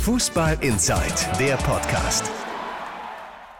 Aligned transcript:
Fußball 0.00 0.56
Inside, 0.62 1.36
der 1.38 1.56
Podcast. 1.58 2.30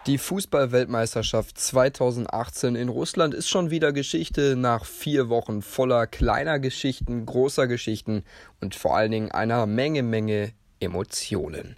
Die 0.06 0.16
Fußballweltmeisterschaft 0.16 1.58
2018 1.58 2.76
in 2.76 2.88
Russland 2.88 3.34
ist 3.34 3.50
schon 3.50 3.70
wieder 3.70 3.92
Geschichte 3.92 4.56
nach 4.56 4.86
vier 4.86 5.28
Wochen 5.28 5.60
voller 5.60 6.06
kleiner 6.06 6.58
Geschichten, 6.58 7.26
großer 7.26 7.66
Geschichten 7.66 8.24
und 8.58 8.74
vor 8.74 8.96
allen 8.96 9.10
Dingen 9.10 9.30
einer 9.30 9.66
Menge, 9.66 10.02
Menge 10.02 10.54
Emotionen. 10.80 11.76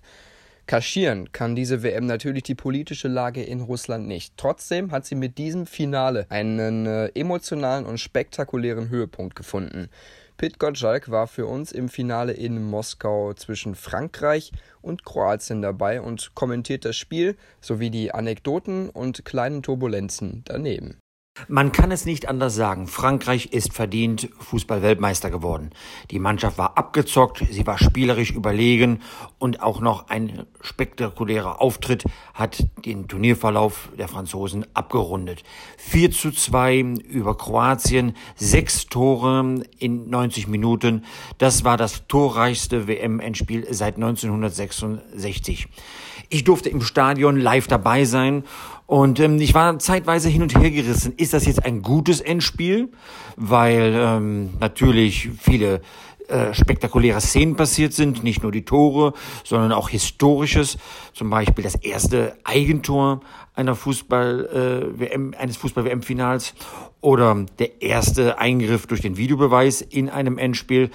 Kaschieren 0.66 1.32
kann 1.32 1.56
diese 1.56 1.82
WM 1.82 2.06
natürlich 2.06 2.44
die 2.44 2.54
politische 2.54 3.08
Lage 3.08 3.42
in 3.42 3.60
Russland 3.60 4.06
nicht. 4.06 4.34
Trotzdem 4.36 4.92
hat 4.92 5.04
sie 5.04 5.16
mit 5.16 5.36
diesem 5.38 5.66
Finale 5.66 6.26
einen 6.28 6.86
äh, 6.86 7.08
emotionalen 7.14 7.84
und 7.84 7.98
spektakulären 7.98 8.88
Höhepunkt 8.88 9.34
gefunden. 9.34 9.88
Pit 10.36 10.58
Gottschalk 10.58 11.10
war 11.10 11.26
für 11.26 11.46
uns 11.46 11.72
im 11.72 11.88
Finale 11.88 12.32
in 12.32 12.62
Moskau 12.62 13.34
zwischen 13.34 13.74
Frankreich 13.74 14.50
und 14.80 15.04
Kroatien 15.04 15.62
dabei 15.62 16.00
und 16.00 16.34
kommentiert 16.34 16.84
das 16.84 16.96
Spiel 16.96 17.36
sowie 17.60 17.90
die 17.90 18.12
Anekdoten 18.12 18.88
und 18.88 19.24
kleinen 19.24 19.62
Turbulenzen 19.62 20.42
daneben. 20.44 21.01
Man 21.48 21.72
kann 21.72 21.90
es 21.90 22.04
nicht 22.04 22.28
anders 22.28 22.54
sagen. 22.54 22.86
Frankreich 22.86 23.54
ist 23.54 23.72
verdient 23.72 24.28
Fußballweltmeister 24.38 25.30
geworden. 25.30 25.70
Die 26.10 26.18
Mannschaft 26.18 26.58
war 26.58 26.76
abgezockt, 26.76 27.42
sie 27.50 27.66
war 27.66 27.78
spielerisch 27.78 28.32
überlegen 28.32 29.00
und 29.38 29.62
auch 29.62 29.80
noch 29.80 30.10
ein 30.10 30.44
spektakulärer 30.60 31.62
Auftritt 31.62 32.04
hat 32.34 32.66
den 32.84 33.08
Turnierverlauf 33.08 33.88
der 33.98 34.08
Franzosen 34.08 34.66
abgerundet. 34.74 35.42
4 35.78 36.10
zu 36.10 36.32
2 36.32 36.80
über 37.08 37.34
Kroatien, 37.38 38.14
sechs 38.36 38.86
Tore 38.86 39.62
in 39.78 40.10
90 40.10 40.48
Minuten. 40.48 41.06
Das 41.38 41.64
war 41.64 41.78
das 41.78 42.06
torreichste 42.08 42.86
WM-Endspiel 42.86 43.66
seit 43.70 43.94
1966. 43.94 45.66
Ich 46.28 46.44
durfte 46.44 46.70
im 46.70 46.80
Stadion 46.80 47.38
live 47.38 47.68
dabei 47.68 48.04
sein 48.04 48.44
und 48.92 49.20
ähm, 49.20 49.40
ich 49.40 49.54
war 49.54 49.78
zeitweise 49.78 50.28
hin 50.28 50.42
und 50.42 50.54
her 50.54 50.70
gerissen. 50.70 51.14
Ist 51.16 51.32
das 51.32 51.46
jetzt 51.46 51.64
ein 51.64 51.80
gutes 51.80 52.20
Endspiel? 52.20 52.90
Weil 53.36 53.94
ähm, 53.96 54.50
natürlich 54.60 55.30
viele 55.40 55.80
äh, 56.28 56.52
spektakuläre 56.52 57.18
Szenen 57.22 57.56
passiert 57.56 57.94
sind, 57.94 58.22
nicht 58.22 58.42
nur 58.42 58.52
die 58.52 58.66
Tore, 58.66 59.14
sondern 59.44 59.72
auch 59.72 59.88
historisches, 59.88 60.76
zum 61.14 61.30
Beispiel 61.30 61.64
das 61.64 61.76
erste 61.76 62.36
Eigentor 62.44 63.20
einer 63.54 63.76
Fußball 63.76 64.92
äh, 64.94 65.00
WM 65.00 65.32
eines 65.38 65.56
Fußball 65.56 65.86
WM 65.86 66.02
Finals 66.02 66.52
oder 67.00 67.46
der 67.58 67.80
erste 67.80 68.36
Eingriff 68.36 68.86
durch 68.86 69.00
den 69.00 69.16
Videobeweis 69.16 69.80
in 69.80 70.10
einem 70.10 70.36
Endspiel. 70.36 70.90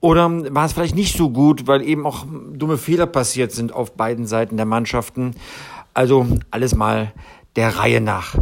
Oder 0.00 0.54
war 0.54 0.66
es 0.66 0.74
vielleicht 0.74 0.94
nicht 0.94 1.16
so 1.16 1.30
gut, 1.30 1.66
weil 1.66 1.80
eben 1.80 2.06
auch 2.06 2.26
dumme 2.52 2.76
Fehler 2.76 3.06
passiert 3.06 3.52
sind 3.52 3.72
auf 3.72 3.94
beiden 3.94 4.26
Seiten 4.26 4.58
der 4.58 4.66
Mannschaften. 4.66 5.34
Also 5.96 6.26
alles 6.50 6.74
mal 6.74 7.10
der 7.56 7.78
Reihe 7.78 8.02
nach. 8.02 8.36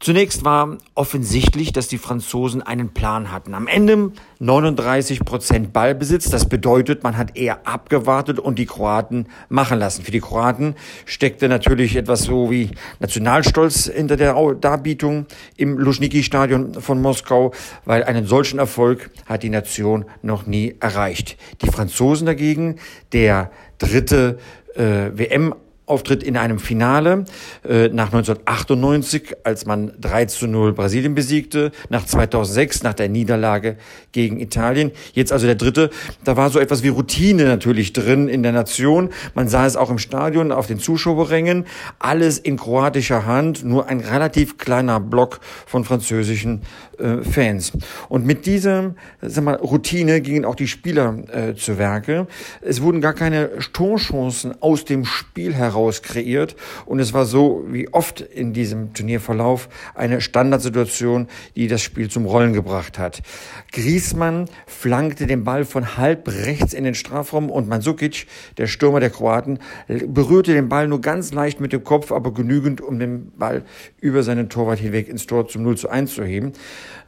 Zunächst 0.00 0.44
war 0.44 0.76
offensichtlich, 0.94 1.72
dass 1.72 1.88
die 1.88 1.96
Franzosen 1.96 2.60
einen 2.60 2.92
Plan 2.92 3.32
hatten. 3.32 3.54
Am 3.54 3.68
Ende 3.68 4.12
39 4.38 5.20
Prozent 5.20 5.72
Ballbesitz. 5.72 6.28
Das 6.28 6.46
bedeutet, 6.46 7.04
man 7.04 7.16
hat 7.16 7.38
eher 7.38 7.66
abgewartet 7.66 8.38
und 8.38 8.58
die 8.58 8.66
Kroaten 8.66 9.28
machen 9.48 9.78
lassen. 9.78 10.02
Für 10.02 10.10
die 10.10 10.20
Kroaten 10.20 10.74
steckte 11.06 11.48
natürlich 11.48 11.96
etwas 11.96 12.24
so 12.24 12.50
wie 12.50 12.72
Nationalstolz 13.00 13.86
hinter 13.86 14.18
der 14.18 14.34
Darbietung 14.60 15.24
im 15.56 15.78
Luschniki-Stadion 15.78 16.74
von 16.74 17.00
Moskau, 17.00 17.52
weil 17.86 18.04
einen 18.04 18.26
solchen 18.26 18.58
Erfolg 18.58 19.08
hat 19.24 19.42
die 19.42 19.48
Nation 19.48 20.04
noch 20.20 20.44
nie 20.44 20.74
erreicht. 20.80 21.38
Die 21.62 21.68
Franzosen 21.68 22.26
dagegen, 22.26 22.76
der 23.12 23.50
dritte 23.78 24.36
äh, 24.74 25.12
WM 25.14 25.54
Auftritt 25.84 26.22
in 26.22 26.36
einem 26.36 26.60
Finale 26.60 27.24
äh, 27.68 27.88
nach 27.88 28.12
1998, 28.12 29.34
als 29.42 29.66
man 29.66 29.92
3 30.00 30.26
zu 30.26 30.46
0 30.46 30.74
Brasilien 30.74 31.16
besiegte, 31.16 31.72
nach 31.88 32.06
2006, 32.06 32.84
nach 32.84 32.94
der 32.94 33.08
Niederlage 33.08 33.76
gegen 34.12 34.38
Italien. 34.38 34.92
Jetzt 35.12 35.32
also 35.32 35.46
der 35.46 35.56
dritte. 35.56 35.90
Da 36.22 36.36
war 36.36 36.50
so 36.50 36.60
etwas 36.60 36.84
wie 36.84 36.88
Routine 36.88 37.46
natürlich 37.46 37.92
drin 37.92 38.28
in 38.28 38.44
der 38.44 38.52
Nation. 38.52 39.10
Man 39.34 39.48
sah 39.48 39.66
es 39.66 39.74
auch 39.74 39.90
im 39.90 39.98
Stadion, 39.98 40.52
auf 40.52 40.68
den 40.68 40.78
Zuschauerrängen. 40.78 41.66
Alles 41.98 42.38
in 42.38 42.58
kroatischer 42.58 43.26
Hand, 43.26 43.64
nur 43.64 43.88
ein 43.88 43.98
relativ 43.98 44.58
kleiner 44.58 45.00
Block 45.00 45.40
von 45.66 45.84
französischen 45.84 46.62
äh, 46.98 47.22
Fans. 47.24 47.72
Und 48.08 48.24
mit 48.24 48.46
dieser 48.46 48.94
sag 49.20 49.42
mal, 49.42 49.56
Routine 49.56 50.20
gingen 50.20 50.44
auch 50.44 50.54
die 50.54 50.68
Spieler 50.68 51.16
äh, 51.32 51.54
zu 51.56 51.76
Werke. 51.76 52.28
Es 52.60 52.82
wurden 52.82 53.00
gar 53.00 53.14
keine 53.14 53.50
Torchancen 53.72 54.54
aus 54.62 54.84
dem 54.84 55.04
Spiel 55.04 55.52
heraus 55.54 55.71
heraus 55.72 56.02
kreiert. 56.02 56.56
Und 56.86 56.98
es 57.00 57.12
war 57.12 57.24
so, 57.24 57.64
wie 57.68 57.88
oft 57.92 58.20
in 58.20 58.52
diesem 58.52 58.92
Turnierverlauf, 58.92 59.68
eine 59.94 60.20
Standardsituation, 60.20 61.28
die 61.56 61.68
das 61.68 61.82
Spiel 61.82 62.10
zum 62.10 62.26
Rollen 62.26 62.52
gebracht 62.52 62.98
hat. 62.98 63.22
Griesmann 63.72 64.46
flankte 64.66 65.26
den 65.26 65.44
Ball 65.44 65.64
von 65.64 65.96
halb 65.96 66.28
rechts 66.28 66.74
in 66.74 66.84
den 66.84 66.94
Strafraum 66.94 67.50
und 67.50 67.68
Mandzukic, 67.68 68.26
der 68.58 68.66
Stürmer 68.66 69.00
der 69.00 69.10
Kroaten, 69.10 69.58
berührte 69.88 70.52
den 70.52 70.68
Ball 70.68 70.88
nur 70.88 71.00
ganz 71.00 71.32
leicht 71.32 71.60
mit 71.60 71.72
dem 71.72 71.84
Kopf, 71.84 72.12
aber 72.12 72.32
genügend, 72.32 72.80
um 72.80 72.98
den 72.98 73.32
Ball 73.36 73.64
über 74.00 74.22
seinen 74.22 74.48
Torwart 74.48 74.78
hinweg 74.78 75.08
ins 75.08 75.26
Tor 75.26 75.48
zum 75.48 75.62
0 75.62 75.76
zu 75.76 75.88
1 75.88 76.14
zu 76.14 76.24
heben. 76.24 76.52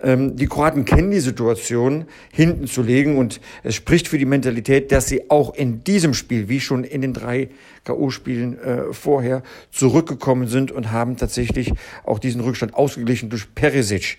Ähm, 0.03 0.37
die 0.37 0.47
Kroaten 0.47 0.85
kennen 0.85 1.11
die 1.11 1.21
Situation, 1.21 2.07
hinten 2.33 2.67
zu 2.67 2.83
legen 2.83 3.17
und 3.17 3.41
es 3.63 3.75
spricht 3.75 4.09
für 4.09 4.19
die 4.19 4.27
Mentalität, 4.27 4.93
dass 4.93 5.07
sie 5.07 5.31
auch 5.31 5.55
in 5.55 5.85
diesem 5.85 6.15
Spiel, 6.15 6.49
wie 6.49 6.61
schon 6.61 6.85
in 6.85 7.03
den 7.03 7.13
drei 7.13 7.49
K.O.-Spielen 7.85 8.54
äh, 8.59 8.93
vorher 8.93 9.43
zurückgekommen 9.71 10.49
sind 10.49 10.73
und 10.73 10.93
haben 10.93 11.17
tatsächlich 11.17 11.73
auch 12.05 12.19
diesen 12.19 12.41
Rückstand 12.41 12.75
ausgeglichen 12.75 13.31
durch 13.31 13.55
Perisic. 13.55 14.19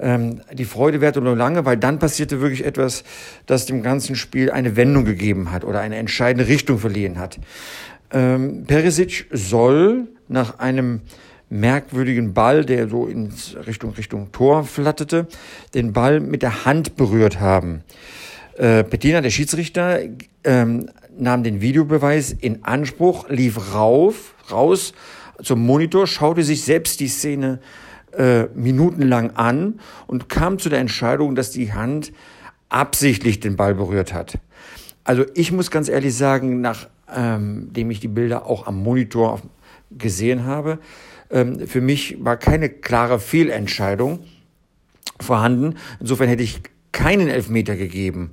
Ähm, 0.00 0.40
die 0.52 0.64
Freude 0.64 1.00
währte 1.00 1.20
nur 1.20 1.36
lange, 1.36 1.64
weil 1.64 1.76
dann 1.76 1.98
passierte 1.98 2.40
wirklich 2.40 2.64
etwas, 2.64 3.04
das 3.46 3.66
dem 3.66 3.82
ganzen 3.82 4.16
Spiel 4.16 4.50
eine 4.50 4.76
Wendung 4.76 5.04
gegeben 5.04 5.52
hat 5.52 5.64
oder 5.64 5.80
eine 5.80 5.96
entscheidende 5.96 6.48
Richtung 6.48 6.78
verliehen 6.78 7.18
hat. 7.18 7.38
Ähm, 8.12 8.64
Perisic 8.66 9.26
soll 9.30 10.08
nach 10.28 10.58
einem 10.58 11.02
merkwürdigen 11.50 12.32
Ball, 12.32 12.64
der 12.64 12.88
so 12.88 13.06
in 13.06 13.32
Richtung 13.66 13.92
Richtung 13.92 14.32
Tor 14.32 14.64
flatterte, 14.64 15.26
den 15.74 15.92
Ball 15.92 16.20
mit 16.20 16.42
der 16.42 16.64
Hand 16.64 16.96
berührt 16.96 17.40
haben. 17.40 17.82
Äh, 18.60 18.84
der 18.84 19.30
Schiedsrichter, 19.30 20.00
ähm, 20.44 20.90
nahm 21.16 21.42
den 21.42 21.62
Videobeweis 21.62 22.30
in 22.32 22.62
Anspruch, 22.62 23.26
lief 23.30 23.74
rauf, 23.74 24.34
raus 24.50 24.92
zum 25.42 25.64
Monitor, 25.64 26.06
schaute 26.06 26.42
sich 26.42 26.62
selbst 26.62 27.00
die 27.00 27.08
Szene 27.08 27.60
äh, 28.12 28.44
minutenlang 28.54 29.30
an 29.30 29.80
und 30.06 30.28
kam 30.28 30.58
zu 30.58 30.68
der 30.68 30.78
Entscheidung, 30.78 31.34
dass 31.34 31.52
die 31.52 31.72
Hand 31.72 32.12
absichtlich 32.68 33.40
den 33.40 33.56
Ball 33.56 33.74
berührt 33.74 34.12
hat. 34.12 34.38
Also 35.04 35.24
ich 35.34 35.52
muss 35.52 35.70
ganz 35.70 35.88
ehrlich 35.88 36.14
sagen, 36.14 36.60
nachdem 36.60 36.90
ähm, 37.16 37.90
ich 37.90 38.00
die 38.00 38.08
Bilder 38.08 38.44
auch 38.44 38.66
am 38.66 38.82
Monitor 38.82 39.40
gesehen 39.90 40.44
habe, 40.44 40.80
ähm, 41.30 41.66
für 41.66 41.80
mich 41.80 42.22
war 42.22 42.36
keine 42.36 42.68
klare 42.68 43.20
Fehlentscheidung 43.20 44.18
vorhanden. 45.18 45.76
Insofern 45.98 46.28
hätte 46.28 46.42
ich 46.42 46.60
keinen 46.92 47.28
Elfmeter 47.28 47.76
gegeben. 47.76 48.32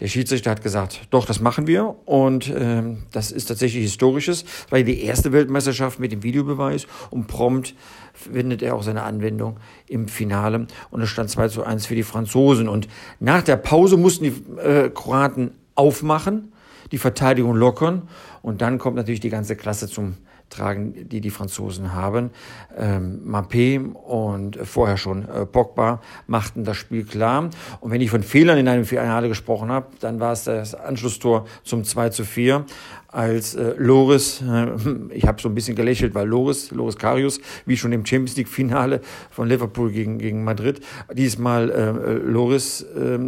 Der 0.00 0.08
Schiedsrichter 0.08 0.50
hat 0.50 0.62
gesagt, 0.62 1.02
doch, 1.10 1.26
das 1.26 1.40
machen 1.40 1.66
wir. 1.68 1.94
Und 2.06 2.52
ähm, 2.56 3.04
das 3.12 3.30
ist 3.30 3.46
tatsächlich 3.46 3.84
historisches, 3.84 4.44
weil 4.68 4.82
die 4.82 5.02
erste 5.04 5.32
Weltmeisterschaft 5.32 6.00
mit 6.00 6.10
dem 6.10 6.22
Videobeweis 6.24 6.86
und 7.10 7.28
prompt 7.28 7.74
findet 8.12 8.62
er 8.62 8.74
auch 8.74 8.82
seine 8.82 9.04
Anwendung 9.04 9.58
im 9.86 10.08
Finale. 10.08 10.66
Und 10.90 11.02
es 11.02 11.08
stand 11.08 11.30
2 11.30 11.48
zu 11.48 11.62
1 11.62 11.86
für 11.86 11.94
die 11.94 12.02
Franzosen. 12.02 12.68
Und 12.68 12.88
nach 13.20 13.42
der 13.42 13.56
Pause 13.56 13.96
mussten 13.96 14.24
die 14.24 14.60
äh, 14.60 14.90
Kroaten 14.90 15.52
aufmachen, 15.74 16.52
die 16.90 16.98
Verteidigung 16.98 17.54
lockern. 17.54 18.08
Und 18.42 18.60
dann 18.60 18.78
kommt 18.78 18.96
natürlich 18.96 19.20
die 19.20 19.30
ganze 19.30 19.56
Klasse 19.56 19.88
zum 19.88 20.16
tragen, 20.52 21.08
die 21.08 21.20
die 21.20 21.30
Franzosen 21.30 21.94
haben. 21.94 22.30
Ähm, 22.76 23.22
Mappé 23.26 23.92
und 23.92 24.58
vorher 24.64 24.96
schon 24.96 25.28
äh, 25.28 25.46
Pogba 25.46 26.00
machten 26.26 26.64
das 26.64 26.76
Spiel 26.76 27.04
klar. 27.04 27.50
Und 27.80 27.90
wenn 27.90 28.00
ich 28.00 28.10
von 28.10 28.22
Fehlern 28.22 28.58
in 28.58 28.68
einem 28.68 28.84
Finale 28.84 29.28
gesprochen 29.28 29.70
habe, 29.70 29.86
dann 30.00 30.20
war 30.20 30.32
es 30.32 30.44
das 30.44 30.74
Anschlusstor 30.74 31.46
zum 31.64 31.84
2 31.84 32.10
zu 32.10 32.24
4 32.24 32.64
als 33.12 33.54
äh, 33.54 33.74
Loris, 33.78 34.42
äh, 34.42 34.66
ich 35.14 35.26
habe 35.26 35.40
so 35.40 35.48
ein 35.48 35.54
bisschen 35.54 35.76
gelächelt, 35.76 36.14
weil 36.14 36.26
Loris, 36.26 36.70
Loris 36.72 36.96
Karius, 36.96 37.40
wie 37.64 37.76
schon 37.76 37.92
im 37.92 38.04
Champions 38.04 38.36
League 38.36 38.48
Finale 38.48 39.00
von 39.30 39.48
Liverpool 39.48 39.92
gegen, 39.92 40.18
gegen 40.18 40.42
Madrid, 40.42 40.80
diesmal 41.12 41.70
äh, 41.70 42.12
Loris, 42.28 42.82
äh, 42.82 43.18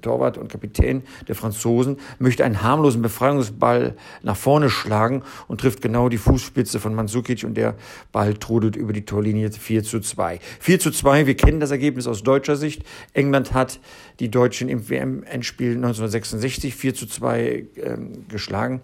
Torwart 0.00 0.38
und 0.38 0.48
Kapitän 0.48 1.02
der 1.26 1.34
Franzosen, 1.34 1.96
möchte 2.18 2.44
einen 2.44 2.62
harmlosen 2.62 3.02
Befreiungsball 3.02 3.96
nach 4.22 4.36
vorne 4.36 4.70
schlagen 4.70 5.22
und 5.48 5.60
trifft 5.60 5.82
genau 5.82 6.08
die 6.08 6.18
Fußspitze 6.18 6.60
Spitze 6.60 6.78
von 6.78 6.94
Mandzukic 6.94 7.42
und 7.44 7.54
der 7.54 7.74
Ball 8.12 8.34
trudelt 8.34 8.76
über 8.76 8.92
die 8.92 9.06
Torlinie 9.06 9.50
4 9.50 9.82
zu 9.82 10.00
2. 10.00 10.40
4 10.60 10.78
zu 10.78 10.90
2, 10.90 11.26
wir 11.26 11.34
kennen 11.34 11.58
das 11.58 11.70
Ergebnis 11.70 12.06
aus 12.06 12.22
deutscher 12.22 12.56
Sicht. 12.56 12.82
England 13.14 13.54
hat 13.54 13.80
die 14.18 14.30
Deutschen 14.30 14.68
im 14.68 14.90
WM-Endspiel 14.90 15.76
1966 15.76 16.74
4 16.74 16.94
zu 16.94 17.06
2 17.06 17.66
ähm, 17.76 18.28
geschlagen. 18.28 18.82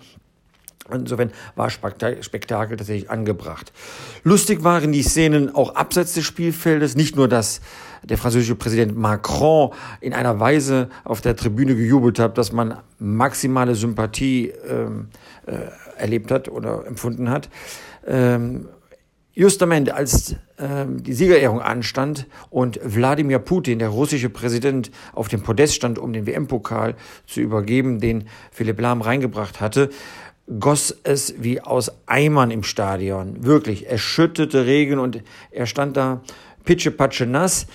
Insofern 0.92 1.30
war 1.54 1.70
Spektakel 1.70 2.76
tatsächlich 2.76 3.10
angebracht. 3.10 3.72
Lustig 4.22 4.64
waren 4.64 4.92
die 4.92 5.02
Szenen 5.02 5.54
auch 5.54 5.74
abseits 5.74 6.14
des 6.14 6.24
Spielfeldes. 6.24 6.96
Nicht 6.96 7.16
nur, 7.16 7.28
dass 7.28 7.60
der 8.02 8.18
französische 8.18 8.54
Präsident 8.54 8.96
Macron 8.96 9.70
in 10.00 10.12
einer 10.12 10.38
Weise 10.38 10.88
auf 11.04 11.20
der 11.20 11.36
Tribüne 11.36 11.74
gejubelt 11.74 12.18
hat, 12.18 12.38
dass 12.38 12.52
man 12.52 12.78
maximale 12.98 13.74
Sympathie 13.74 14.52
ähm, 14.68 15.08
äh, 15.46 15.70
erlebt 15.96 16.30
hat 16.30 16.48
oder 16.48 16.86
empfunden 16.86 17.30
hat. 17.30 17.48
Ähm, 18.06 18.68
Justament 19.38 19.92
als 19.92 20.34
ähm, 20.58 21.02
die 21.02 21.12
Siegerehrung 21.12 21.60
anstand 21.60 22.26
und 22.48 22.80
Wladimir 22.82 23.38
Putin, 23.38 23.78
der 23.78 23.90
russische 23.90 24.30
Präsident, 24.30 24.90
auf 25.12 25.28
dem 25.28 25.42
Podest 25.42 25.74
stand, 25.74 25.98
um 25.98 26.14
den 26.14 26.26
WM-Pokal 26.26 26.94
zu 27.26 27.42
übergeben, 27.42 28.00
den 28.00 28.28
Philipp 28.50 28.80
Lahm 28.80 29.02
reingebracht 29.02 29.60
hatte, 29.60 29.90
goss 30.60 30.96
es 31.02 31.34
wie 31.38 31.60
aus 31.60 31.90
Eimern 32.06 32.50
im 32.50 32.62
Stadion. 32.62 33.44
Wirklich, 33.44 33.88
es 33.88 34.00
schüttete 34.00 34.66
Regen 34.66 34.98
und 34.98 35.22
er 35.50 35.66
stand 35.66 35.96
da 35.96 36.22
pitschepatsche 36.64 37.26
nass. 37.26 37.66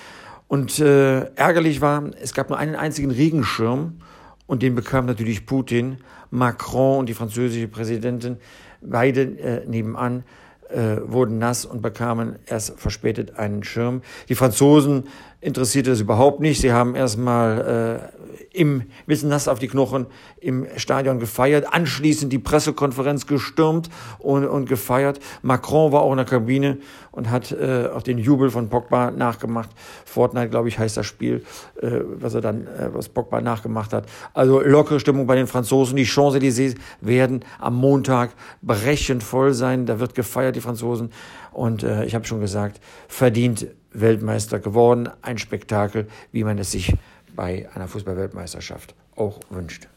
Und 0.47 0.79
äh, 0.79 1.33
ärgerlich 1.35 1.81
war, 1.81 2.11
es 2.21 2.33
gab 2.33 2.49
nur 2.49 2.57
einen 2.57 2.75
einzigen 2.75 3.11
Regenschirm 3.11 4.01
und 4.47 4.61
den 4.61 4.75
bekam 4.75 5.05
natürlich 5.05 5.45
Putin, 5.45 5.97
Macron 6.29 6.99
und 6.99 7.09
die 7.09 7.13
französische 7.13 7.67
Präsidentin, 7.67 8.37
beide 8.81 9.21
äh, 9.21 9.65
nebenan 9.65 10.23
äh, 10.69 10.97
wurden 11.05 11.37
nass 11.37 11.65
und 11.65 11.81
bekamen 11.81 12.37
erst 12.45 12.79
verspätet 12.79 13.37
einen 13.37 13.63
Schirm. 13.63 14.01
Die 14.29 14.35
Franzosen 14.35 15.05
interessierte 15.41 15.89
das 15.89 15.99
überhaupt 15.99 16.39
nicht. 16.39 16.61
Sie 16.61 16.71
haben 16.71 16.95
erstmal 16.95 18.11
äh, 18.13 18.21
im 18.53 18.83
bisschen 19.07 19.29
nass 19.29 19.47
auf 19.47 19.59
die 19.59 19.67
Knochen 19.67 20.07
im 20.39 20.67
Stadion 20.75 21.19
gefeiert, 21.19 21.73
anschließend 21.73 22.31
die 22.33 22.39
Pressekonferenz 22.39 23.25
gestürmt 23.25 23.89
und, 24.19 24.45
und 24.45 24.67
gefeiert. 24.67 25.19
Macron 25.41 25.91
war 25.91 26.01
auch 26.01 26.11
in 26.11 26.17
der 26.17 26.25
Kabine 26.25 26.77
und 27.11 27.29
hat 27.29 27.51
äh, 27.51 27.87
auch 27.93 28.01
den 28.01 28.17
Jubel 28.17 28.49
von 28.49 28.69
Pogba 28.69 29.11
nachgemacht. 29.11 29.69
Fortnite, 30.05 30.49
glaube 30.49 30.67
ich, 30.67 30.77
heißt 30.77 30.97
das 30.97 31.05
Spiel, 31.05 31.43
äh, 31.81 32.01
was 32.19 32.33
er 32.33 32.41
dann, 32.41 32.67
äh, 32.67 32.89
was 32.93 33.09
Pogba 33.09 33.41
nachgemacht 33.41 33.93
hat. 33.93 34.05
Also 34.33 34.59
lockere 34.59 34.99
Stimmung 34.99 35.27
bei 35.27 35.35
den 35.35 35.47
Franzosen. 35.47 35.95
Die 35.95 36.05
Champs-Élysées 36.05 36.75
werden 36.99 37.45
am 37.59 37.75
Montag 37.75 38.31
brechend 38.61 39.23
voll 39.23 39.53
sein. 39.53 39.85
Da 39.85 39.99
wird 39.99 40.13
gefeiert, 40.13 40.55
die 40.55 40.61
Franzosen. 40.61 41.11
Und 41.51 41.83
äh, 41.83 42.05
ich 42.05 42.15
habe 42.15 42.25
schon 42.25 42.41
gesagt, 42.41 42.81
verdient 43.07 43.67
Weltmeister 43.93 44.59
geworden. 44.59 45.09
Ein 45.21 45.37
Spektakel, 45.37 46.07
wie 46.31 46.43
man 46.43 46.57
es 46.57 46.71
sich 46.71 46.95
bei 47.35 47.67
einer 47.73 47.87
Fußballweltmeisterschaft 47.87 48.95
auch 49.15 49.39
wünscht. 49.49 49.87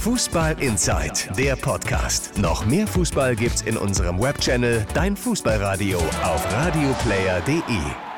Fußball 0.00 0.60
Inside, 0.60 1.34
der 1.36 1.56
Podcast. 1.56 2.36
Noch 2.38 2.66
mehr 2.66 2.86
Fußball 2.86 3.36
gibt's 3.36 3.62
in 3.62 3.76
unserem 3.76 4.20
Webchannel 4.20 4.86
Dein 4.94 5.16
Fußballradio 5.16 5.98
auf 5.98 6.52
radioplayer.de. 6.52 8.09